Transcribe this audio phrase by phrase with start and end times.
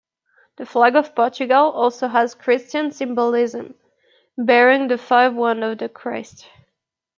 [0.57, 3.75] The Flag of Portugal also has Christian symbolism,
[4.35, 6.47] bearing the five wounds of Christ.